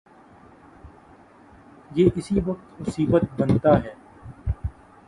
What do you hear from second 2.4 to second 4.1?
وقت عصبیت بنتا ہے۔